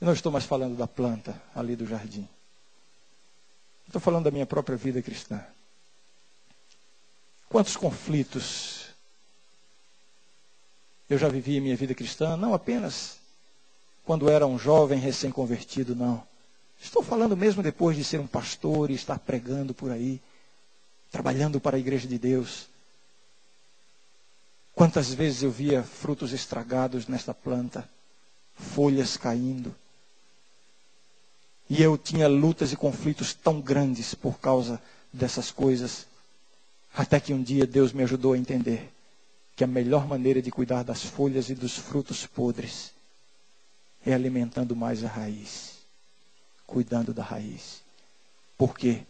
[0.00, 2.26] Eu não estou mais falando da planta ali do jardim.
[3.86, 5.44] Estou falando da minha própria vida cristã.
[7.48, 8.86] Quantos conflitos
[11.10, 13.18] eu já vivi em minha vida cristã, não apenas
[14.04, 16.22] quando era um jovem recém-convertido, não.
[16.80, 20.20] Estou falando mesmo depois de ser um pastor e estar pregando por aí,
[21.10, 22.68] trabalhando para a igreja de Deus.
[24.78, 27.90] Quantas vezes eu via frutos estragados nesta planta,
[28.54, 29.74] folhas caindo.
[31.68, 34.80] E eu tinha lutas e conflitos tão grandes por causa
[35.12, 36.06] dessas coisas,
[36.94, 38.88] até que um dia Deus me ajudou a entender
[39.56, 42.92] que a melhor maneira de cuidar das folhas e dos frutos podres
[44.06, 45.72] é alimentando mais a raiz,
[46.68, 47.82] cuidando da raiz.
[48.56, 49.02] Porque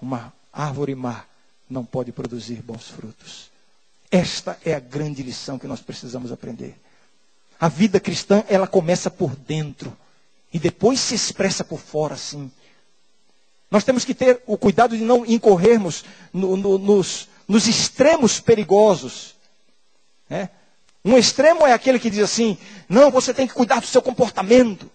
[0.00, 1.24] uma árvore má
[1.70, 3.51] não pode produzir bons frutos.
[4.12, 6.78] Esta é a grande lição que nós precisamos aprender.
[7.58, 9.96] A vida cristã, ela começa por dentro
[10.52, 12.52] e depois se expressa por fora, sim.
[13.70, 19.34] Nós temos que ter o cuidado de não incorrermos no, no, nos, nos, extremos perigosos.
[20.28, 20.50] Né?
[21.02, 24.90] Um extremo é aquele que diz assim: não, você tem que cuidar do seu comportamento.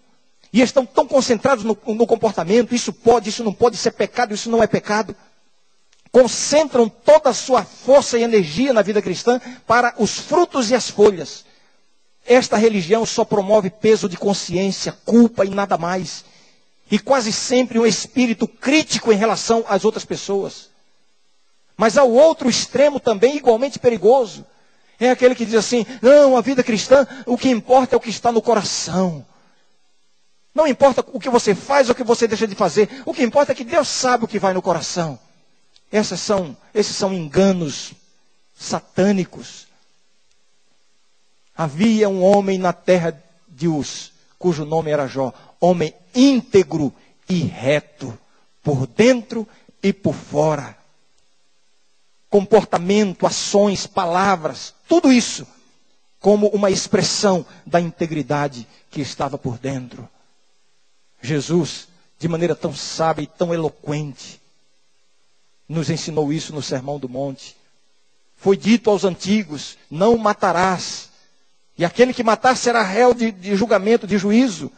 [0.53, 4.35] E estão tão concentrados no, no comportamento: isso pode, isso não pode, isso é pecado,
[4.35, 5.15] isso não é pecado.
[6.17, 10.89] Concentram toda a sua força e energia na vida cristã para os frutos e as
[10.89, 11.45] folhas.
[12.25, 16.25] Esta religião só promove peso de consciência, culpa e nada mais.
[16.89, 20.71] E quase sempre um espírito crítico em relação às outras pessoas.
[21.77, 24.43] Mas há o outro extremo também igualmente perigoso.
[24.99, 28.09] É aquele que diz assim: não, a vida cristã, o que importa é o que
[28.09, 29.23] está no coração.
[30.51, 33.03] Não importa o que você faz ou o que você deixa de fazer.
[33.05, 35.19] O que importa é que Deus sabe o que vai no coração.
[35.91, 37.93] Essas são, esses são enganos
[38.53, 39.67] satânicos
[41.57, 46.93] Havia um homem na terra de Uz, cujo nome era Jó, homem íntegro
[47.27, 48.15] e reto,
[48.61, 49.47] por dentro
[49.81, 50.77] e por fora.
[52.29, 55.47] Comportamento, ações, palavras, tudo isso
[56.19, 60.07] como uma expressão da integridade que estava por dentro.
[61.21, 61.87] Jesus,
[62.19, 64.39] de maneira tão sábia e tão eloquente,
[65.67, 67.55] nos ensinou isso no Sermão do Monte.
[68.35, 71.09] Foi dito aos antigos: não matarás.
[71.77, 74.71] E aquele que matar será réu de, de julgamento, de juízo.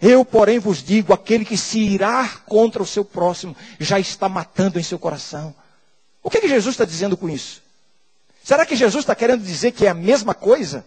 [0.00, 4.78] Eu, porém, vos digo: aquele que se irá contra o seu próximo já está matando
[4.78, 5.54] em seu coração.
[6.22, 7.62] O que, que Jesus está dizendo com isso?
[8.42, 10.84] Será que Jesus está querendo dizer que é a mesma coisa?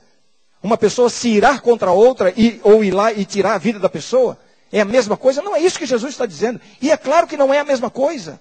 [0.61, 3.89] Uma pessoa se irá contra outra e, ou ir lá e tirar a vida da
[3.89, 4.37] pessoa?
[4.71, 5.41] É a mesma coisa?
[5.41, 6.61] Não é isso que Jesus está dizendo.
[6.81, 8.39] E é claro que não é a mesma coisa.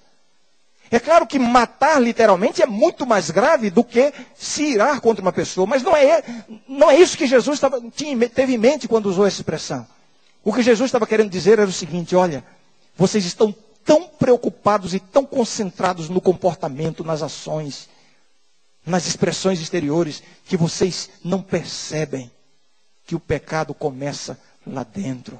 [0.90, 5.32] É claro que matar literalmente é muito mais grave do que se irar contra uma
[5.32, 6.22] pessoa, mas não é,
[6.66, 9.86] não é isso que Jesus estava, tinha, teve em mente quando usou essa expressão.
[10.42, 12.42] O que Jesus estava querendo dizer era o seguinte: olha,
[12.96, 17.88] vocês estão tão preocupados e tão concentrados no comportamento, nas ações,
[18.84, 22.30] nas expressões exteriores, que vocês não percebem
[23.06, 25.38] que o pecado começa lá dentro.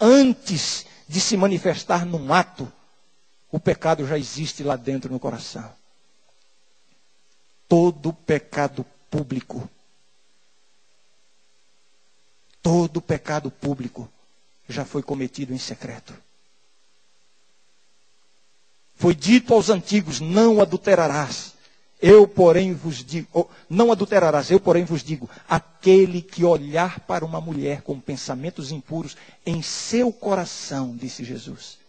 [0.00, 2.70] Antes de se manifestar num ato,
[3.54, 5.72] o pecado já existe lá dentro no coração.
[7.68, 9.70] Todo pecado público,
[12.60, 14.10] todo pecado público
[14.68, 16.12] já foi cometido em secreto.
[18.96, 21.54] Foi dito aos antigos: não adulterarás.
[22.02, 27.40] Eu, porém, vos digo, não adulterarás, eu, porém, vos digo: aquele que olhar para uma
[27.40, 31.83] mulher com pensamentos impuros em seu coração, disse Jesus,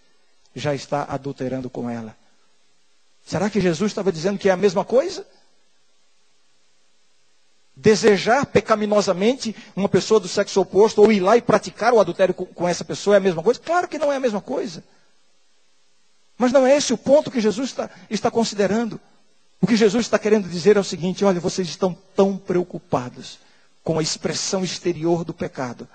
[0.55, 2.15] já está adulterando com ela.
[3.25, 5.27] Será que Jesus estava dizendo que é a mesma coisa?
[7.75, 12.67] Desejar pecaminosamente uma pessoa do sexo oposto ou ir lá e praticar o adultério com,
[12.67, 13.59] essa pessoa é a mesma coisa?
[13.59, 14.83] Claro que não é a mesma coisa.
[16.37, 18.99] Mas não é esse o ponto que Jesus está, está considerando.
[19.59, 23.39] O que Jesus está querendo dizer é o seguinte: olha, vocês estão tão preocupados
[23.83, 25.87] com a expressão exterior do pecado,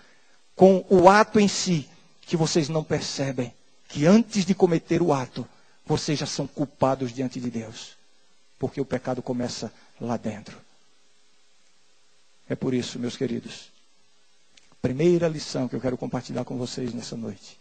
[0.56, 1.88] com o ato em si,
[2.22, 3.54] que vocês não percebem
[3.90, 5.46] que antes de cometer o ato,
[5.84, 7.96] vocês já são culpados diante de Deus.
[8.58, 10.56] Porque o pecado começa lá dentro.
[12.48, 13.68] É por isso, meus queridos,
[14.80, 17.58] primeira lição que eu quero compartilhar com vocês nessa noite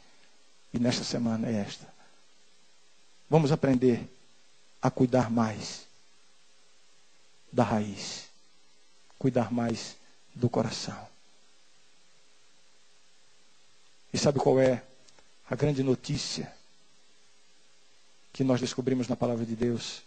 [0.74, 1.88] e nesta semana é esta.
[3.30, 4.08] Vamos aprender
[4.82, 5.88] a cuidar mais
[7.52, 8.30] da raiz,
[9.18, 9.96] cuidar mais
[10.36, 11.08] do coração.
[14.14, 14.84] E sabe qual é
[15.50, 16.54] a grande notícia
[18.32, 20.04] que nós descobrimos na palavra de Deus?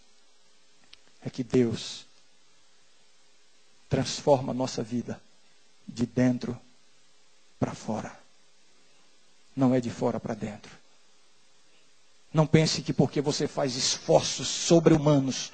[1.24, 2.06] É que Deus
[3.88, 5.20] transforma a nossa vida
[5.86, 6.58] de dentro
[7.58, 8.16] para fora.
[9.54, 10.72] Não é de fora para dentro.
[12.32, 15.52] Não pense que porque você faz esforços sobre-humanos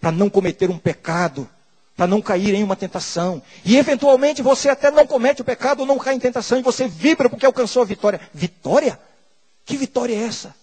[0.00, 1.48] para não cometer um pecado,
[1.96, 3.42] para não cair em uma tentação.
[3.64, 6.86] E eventualmente você até não comete o pecado ou não cai em tentação e você
[6.86, 8.20] vibra porque alcançou a vitória.
[8.34, 9.00] Vitória?
[9.64, 10.54] Que vitória é essa?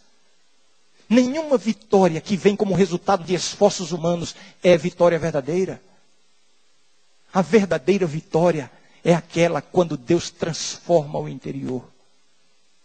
[1.09, 5.81] Nenhuma vitória que vem como resultado de esforços humanos é vitória verdadeira.
[7.33, 8.71] A verdadeira vitória
[9.03, 11.83] é aquela quando Deus transforma o interior.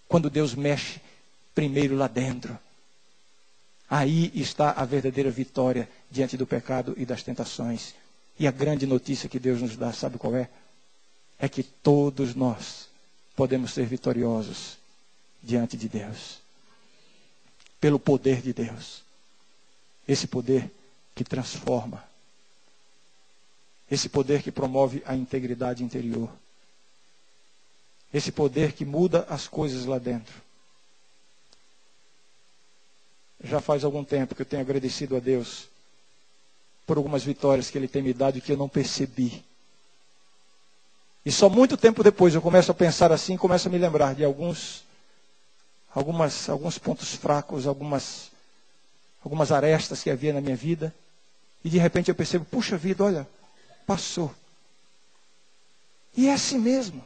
[0.09, 1.01] Quando Deus mexe
[1.55, 2.59] primeiro lá dentro.
[3.91, 7.95] Aí está a verdadeira vitória diante do pecado e das tentações.
[8.39, 10.49] E a grande notícia que Deus nos dá, sabe qual é?
[11.39, 12.89] É que todos nós
[13.35, 14.79] podemos ser vitoriosos
[15.43, 16.39] diante de Deus.
[17.81, 19.03] Pelo poder de Deus.
[20.07, 20.71] Esse poder
[21.15, 22.05] que transforma.
[23.91, 26.31] Esse poder que promove a integridade interior.
[28.13, 30.49] Esse poder que muda as coisas lá dentro
[33.43, 35.69] já faz algum tempo que eu tenho agradecido a Deus
[36.89, 39.45] por algumas vitórias que Ele tem me dado e que eu não percebi.
[41.25, 44.25] E só muito tempo depois eu começo a pensar assim, começo a me lembrar de
[44.25, 44.83] alguns,
[45.95, 48.31] algumas, alguns pontos fracos, algumas,
[49.23, 50.93] algumas arestas que havia na minha vida.
[51.63, 53.29] E de repente eu percebo, puxa vida, olha,
[53.87, 54.35] passou.
[56.17, 57.05] E é assim mesmo.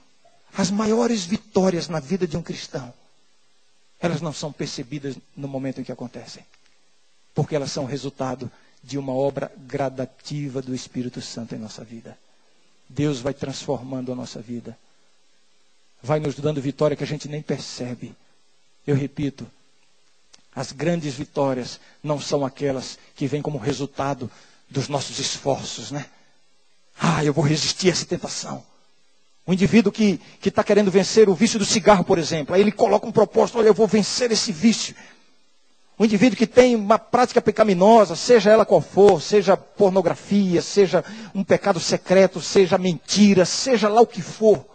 [0.57, 2.95] As maiores vitórias na vida de um cristão
[4.03, 6.45] elas não são percebidas no momento em que acontecem.
[7.33, 8.51] Porque elas são resultado
[8.83, 12.19] de uma obra gradativa do Espírito Santo em nossa vida.
[12.89, 14.77] Deus vai transformando a nossa vida.
[16.03, 18.15] Vai nos dando vitória que a gente nem percebe.
[18.87, 19.47] Eu repito,
[20.55, 24.31] as grandes vitórias não são aquelas que vêm como resultado
[24.69, 26.07] dos nossos esforços, né?
[26.99, 28.65] Ah, eu vou resistir a essa tentação.
[29.47, 33.07] O indivíduo que está querendo vencer o vício do cigarro, por exemplo, aí ele coloca
[33.07, 34.95] um propósito, olha, eu vou vencer esse vício.
[36.03, 41.45] O indivíduo que tem uma prática pecaminosa, seja ela qual for, seja pornografia, seja um
[41.45, 44.67] pecado secreto, seja mentira, seja lá o que for,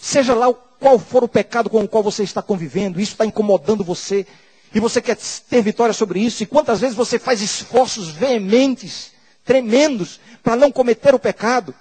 [0.00, 3.84] seja lá qual for o pecado com o qual você está convivendo, isso está incomodando
[3.84, 4.26] você,
[4.74, 5.18] e você quer
[5.50, 9.12] ter vitória sobre isso, e quantas vezes você faz esforços veementes,
[9.44, 11.74] tremendos, para não cometer o pecado.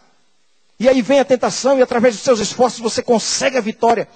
[0.78, 4.10] E aí vem a tentação e através dos seus esforços você consegue a vitória.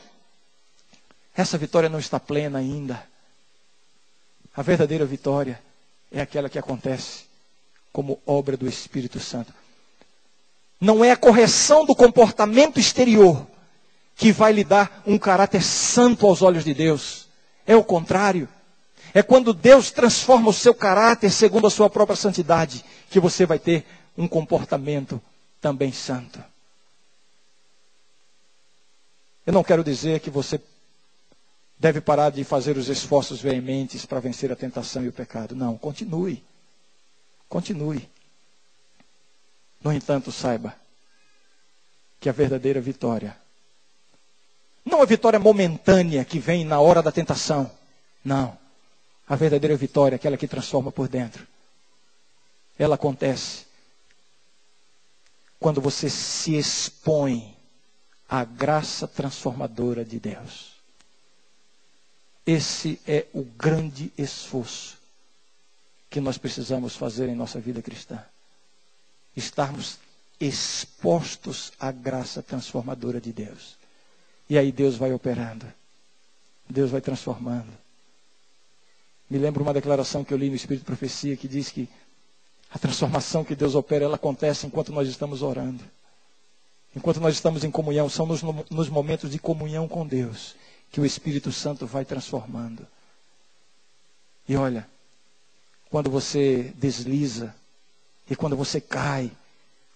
[1.34, 3.13] Essa vitória não está plena ainda.
[4.56, 5.60] A verdadeira vitória
[6.12, 7.26] é aquela que acontece
[7.92, 9.54] como obra do Espírito Santo.
[10.80, 13.48] Não é a correção do comportamento exterior
[14.16, 17.28] que vai lhe dar um caráter santo aos olhos de Deus.
[17.66, 18.48] É o contrário.
[19.14, 23.58] É quando Deus transforma o seu caráter segundo a sua própria santidade que você vai
[23.60, 23.86] ter
[24.18, 25.22] um comportamento
[25.62, 26.44] também santo.
[29.46, 30.60] Eu não quero dizer que você
[31.78, 35.56] deve parar de fazer os esforços veementes para vencer a tentação e o pecado.
[35.56, 36.44] Não, continue.
[37.50, 38.10] Continue.
[39.84, 40.76] No entanto, saiba
[42.20, 43.36] que a verdadeira vitória,
[44.86, 47.70] não a vitória momentânea que vem na hora da tentação,
[48.24, 48.58] não.
[49.28, 51.46] A verdadeira vitória, aquela que transforma por dentro,
[52.78, 53.66] ela acontece
[55.60, 57.56] quando você se expõe
[58.28, 60.73] a graça transformadora de Deus.
[62.46, 64.98] Esse é o grande esforço
[66.10, 68.24] que nós precisamos fazer em nossa vida cristã.
[69.36, 69.98] Estarmos
[70.40, 73.78] expostos à graça transformadora de Deus.
[74.50, 75.66] E aí Deus vai operando.
[76.70, 77.72] Deus vai transformando.
[79.30, 81.88] Me lembro uma declaração que eu li no Espírito de Profecia que diz que
[82.70, 85.84] a transformação que Deus opera, ela acontece enquanto nós estamos orando.
[86.96, 90.56] Enquanto nós estamos em comunhão, são nos, nos momentos de comunhão com Deus
[90.94, 92.86] que o Espírito Santo vai transformando.
[94.48, 94.88] E olha,
[95.90, 97.54] quando você desliza,
[98.30, 99.32] e quando você cai,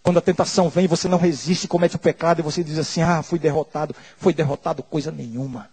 [0.02, 3.22] quando a tentação vem, você não resiste, comete o pecado, e você diz assim: Ah,
[3.22, 3.96] fui derrotado.
[4.18, 5.70] Foi derrotado coisa nenhuma.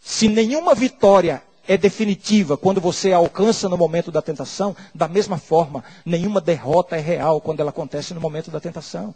[0.00, 5.84] Se nenhuma vitória é definitiva quando você alcança no momento da tentação, da mesma forma,
[6.06, 9.14] nenhuma derrota é real quando ela acontece no momento da tentação.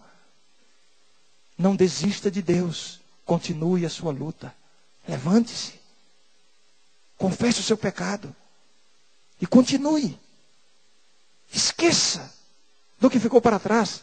[1.59, 3.01] Não desista de Deus.
[3.27, 4.55] Continue a sua luta.
[5.07, 5.75] Levante-se.
[7.17, 8.35] Confesse o seu pecado.
[9.41, 10.19] E continue.
[11.53, 12.33] Esqueça
[13.01, 14.03] do que ficou para trás.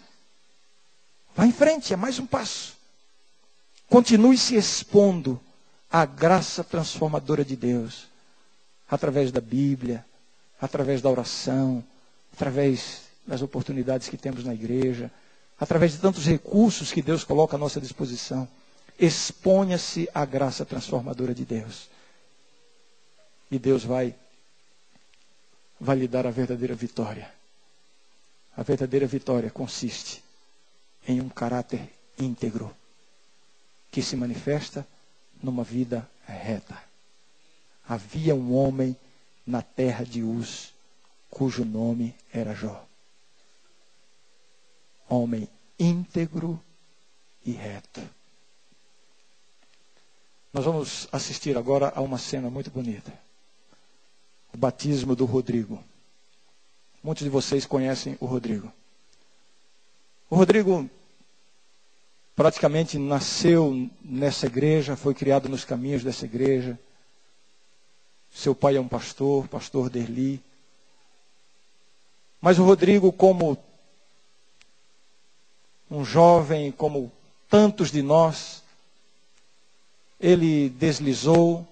[1.35, 2.75] Vá em frente, é mais um passo.
[3.89, 5.39] Continue se expondo
[5.91, 8.07] à graça transformadora de Deus,
[8.89, 10.05] através da Bíblia,
[10.59, 11.83] através da oração,
[12.33, 15.11] através das oportunidades que temos na igreja,
[15.59, 18.47] através de tantos recursos que Deus coloca à nossa disposição.
[18.99, 21.89] Exponha-se à graça transformadora de Deus.
[23.51, 24.15] E Deus vai
[25.79, 27.29] vai lhe dar a verdadeira vitória.
[28.55, 30.23] A verdadeira vitória consiste
[31.07, 32.73] em um caráter íntegro
[33.91, 34.87] que se manifesta
[35.43, 36.81] numa vida reta.
[37.87, 38.95] Havia um homem
[39.45, 40.73] na terra de Uz,
[41.29, 42.84] cujo nome era Jó.
[45.09, 45.47] Homem
[45.79, 46.59] íntegro
[47.45, 48.01] e reto.
[50.51, 53.13] Nós vamos assistir agora a uma cena muito bonita.
[54.53, 55.83] O batismo do Rodrigo.
[57.03, 58.71] Muitos de vocês conhecem o Rodrigo.
[60.29, 60.89] O Rodrigo
[62.35, 66.79] praticamente nasceu nessa igreja, foi criado nos caminhos dessa igreja.
[68.33, 70.41] Seu pai é um pastor, pastor Derli.
[72.41, 73.57] Mas o Rodrigo, como
[75.95, 77.11] um jovem, como
[77.49, 78.61] tantos de nós,
[80.19, 81.65] ele deslizou,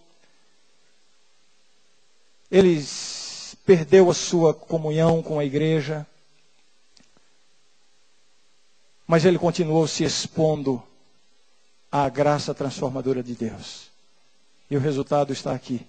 [2.50, 2.82] ele
[3.66, 6.08] perdeu a sua comunhão com a igreja,
[9.06, 10.82] mas ele continuou se expondo
[11.92, 13.92] à graça transformadora de Deus.
[14.70, 15.86] E o resultado está aqui.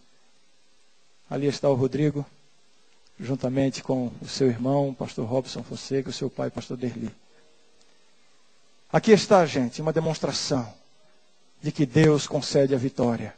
[1.31, 2.27] Ali está o Rodrigo,
[3.19, 7.24] juntamente com o seu irmão, pastor Robson Fonseca, o seu pai, pastor Derli.
[8.95, 10.73] Aqui está, gente, uma demonstração
[11.61, 13.35] de que Deus concede a vitória.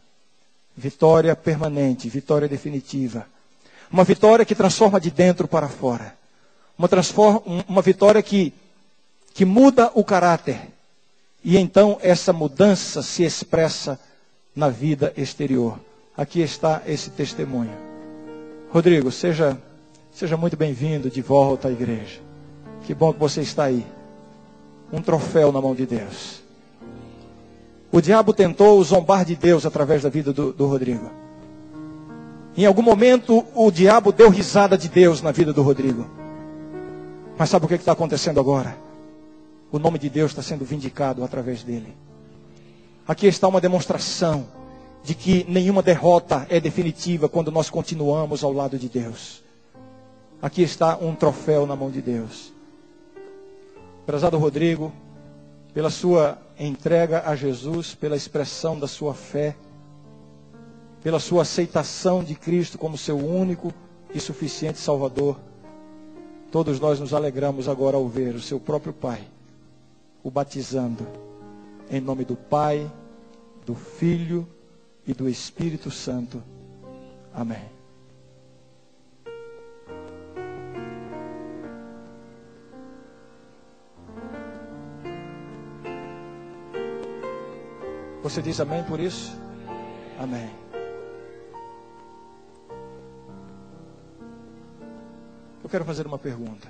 [0.77, 3.27] Vitória permanente, vitória definitiva
[3.91, 6.15] uma vitória que transforma de dentro para fora.
[6.79, 6.89] Uma,
[7.69, 8.53] uma vitória que,
[9.33, 10.61] que muda o caráter.
[11.43, 13.99] E então essa mudança se expressa
[14.55, 15.79] na vida exterior.
[16.17, 17.77] Aqui está esse testemunho.
[18.71, 19.57] Rodrigo, seja,
[20.13, 22.21] seja muito bem-vindo de volta à igreja.
[22.85, 23.87] Que bom que você está aí.
[24.93, 26.43] Um troféu na mão de Deus.
[27.91, 31.11] O diabo tentou zombar de Deus através da vida do, do Rodrigo.
[32.57, 36.07] Em algum momento o diabo deu risada de Deus na vida do Rodrigo.
[37.39, 38.77] Mas sabe o que está acontecendo agora?
[39.71, 41.95] O nome de Deus está sendo vindicado através dele.
[43.07, 44.47] Aqui está uma demonstração
[45.05, 49.43] de que nenhuma derrota é definitiva quando nós continuamos ao lado de Deus.
[50.43, 52.53] Aqui está um troféu na mão de Deus.
[54.07, 54.93] Prezado Rodrigo,
[55.75, 59.57] pela sua entrega a Jesus, pela expressão da sua fé,
[61.03, 63.75] pela sua aceitação de Cristo como seu único
[64.15, 65.39] e suficiente Salvador.
[66.51, 69.21] Todos nós nos alegramos agora ao ver o seu próprio Pai
[70.27, 71.07] o batizando
[71.89, 72.91] em nome do Pai,
[73.65, 74.45] do Filho
[75.07, 76.43] e do Espírito Santo.
[77.33, 77.76] Amém.
[88.27, 89.39] Você diz amém por isso?
[90.19, 90.51] Amém.
[95.63, 96.69] Eu quero fazer uma pergunta.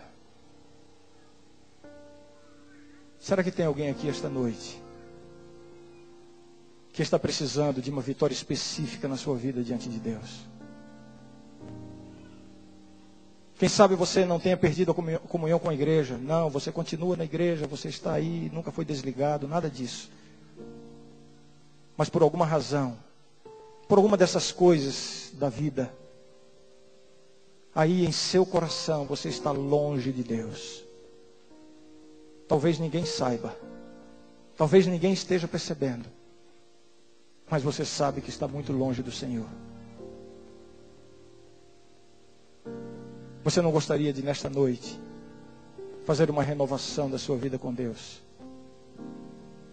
[3.18, 4.82] Será que tem alguém aqui esta noite
[6.92, 10.46] que está precisando de uma vitória específica na sua vida diante de Deus?
[13.58, 16.18] Quem sabe você não tenha perdido a comunhão com a igreja.
[16.18, 20.10] Não, você continua na igreja, você está aí, nunca foi desligado, nada disso.
[21.96, 22.96] Mas por alguma razão,
[23.88, 25.92] por alguma dessas coisas da vida,
[27.74, 30.84] aí em seu coração você está longe de Deus.
[32.48, 33.56] Talvez ninguém saiba,
[34.56, 36.08] talvez ninguém esteja percebendo,
[37.50, 39.48] mas você sabe que está muito longe do Senhor.
[43.42, 45.00] Você não gostaria de, nesta noite,
[46.04, 48.20] fazer uma renovação da sua vida com Deus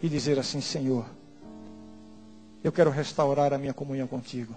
[0.02, 1.06] e dizer assim: Senhor,
[2.64, 4.56] eu quero restaurar a minha comunhão contigo.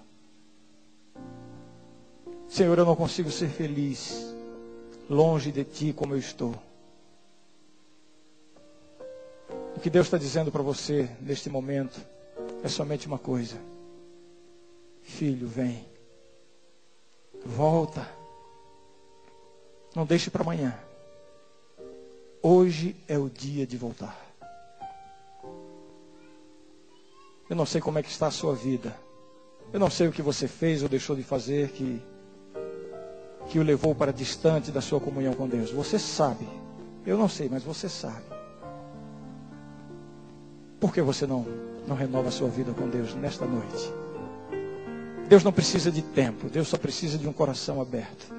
[2.49, 4.35] Senhor, eu não consigo ser feliz
[5.11, 6.55] longe de ti como eu estou.
[9.77, 12.01] O que Deus está dizendo para você neste momento
[12.63, 13.57] é somente uma coisa:
[15.03, 15.85] Filho, vem,
[17.45, 18.09] volta,
[19.95, 20.79] não deixe para amanhã.
[22.41, 24.26] Hoje é o dia de voltar.
[27.49, 28.97] Eu não sei como é que está a sua vida.
[29.73, 32.03] Eu não sei o que você fez ou deixou de fazer que
[33.49, 35.71] que o levou para distante da sua comunhão com Deus.
[35.71, 36.49] Você sabe.
[37.07, 38.25] Eu não sei, mas você sabe.
[40.81, 41.47] Por que você não
[41.87, 43.93] não renova a sua vida com Deus nesta noite?
[45.29, 48.35] Deus não precisa de tempo, Deus só precisa de um coração aberto.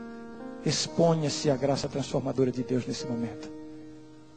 [0.66, 3.50] Exponha-se à graça transformadora de Deus nesse momento.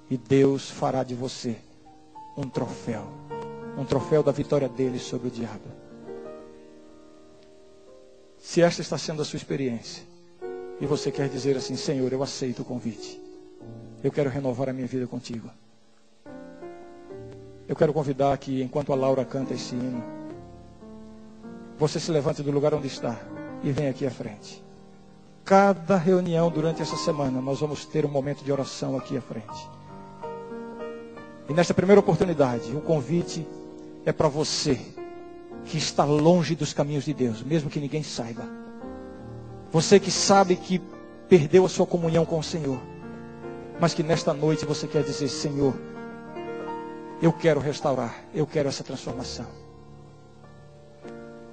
[0.09, 1.57] E Deus fará de você
[2.37, 3.07] um troféu
[3.77, 5.65] um troféu da vitória dele sobre o diabo.
[8.39, 10.03] Se esta está sendo a sua experiência,
[10.81, 13.21] e você quer dizer assim, Senhor, eu aceito o convite,
[14.03, 15.51] eu quero renovar a minha vida contigo.
[17.69, 20.03] Eu quero convidar que, enquanto a Laura canta esse hino,
[21.79, 23.17] você se levante do lugar onde está
[23.63, 24.65] e venha aqui à frente.
[25.45, 29.69] Cada reunião durante essa semana, nós vamos ter um momento de oração aqui à frente.
[31.49, 33.47] E nesta primeira oportunidade, o convite
[34.05, 34.79] é para você
[35.65, 38.49] que está longe dos caminhos de Deus, mesmo que ninguém saiba.
[39.71, 40.81] Você que sabe que
[41.29, 42.81] perdeu a sua comunhão com o Senhor,
[43.81, 45.75] mas que nesta noite você quer dizer: Senhor,
[47.23, 49.47] eu quero restaurar, eu quero essa transformação.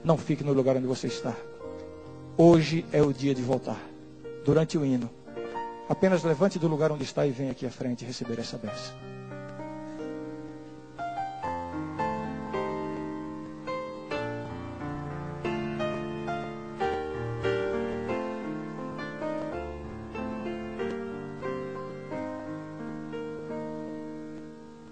[0.03, 1.35] Não fique no lugar onde você está.
[2.37, 3.79] Hoje é o dia de voltar.
[4.45, 5.09] Durante o hino,
[5.89, 9.06] apenas levante do lugar onde está e venha aqui à frente receber essa bênção.